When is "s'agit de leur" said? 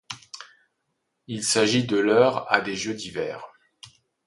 1.43-2.51